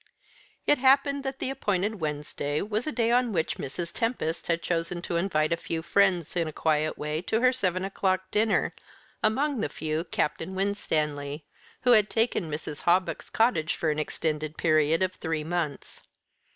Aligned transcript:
It 0.65 0.79
happened 0.79 1.23
that 1.23 1.37
the 1.37 1.51
appointed 1.51 1.99
Wednesday 1.99 2.59
was 2.63 2.87
a 2.87 2.91
day 2.91 3.11
on 3.11 3.31
which 3.33 3.57
Mrs. 3.59 3.93
Tempest 3.93 4.47
had 4.47 4.63
chosen 4.63 4.99
to 5.03 5.15
invite 5.15 5.53
a 5.53 5.57
few 5.57 5.83
friends 5.83 6.35
in 6.35 6.47
a 6.47 6.51
quiet 6.51 6.97
way 6.97 7.21
to 7.21 7.39
her 7.41 7.53
seven 7.53 7.85
o'clock 7.85 8.31
dinner; 8.31 8.73
among 9.21 9.59
the 9.59 9.69
few 9.69 10.03
Captain 10.03 10.55
Winstanley, 10.55 11.45
who 11.81 11.91
had 11.91 12.09
taken 12.09 12.49
Mrs. 12.49 12.81
Hawbuck's 12.81 13.29
cottage 13.29 13.75
for 13.75 13.91
an 13.91 13.99
extended 13.99 14.57
period 14.57 15.03
of 15.03 15.13
three 15.13 15.43
months. 15.43 16.01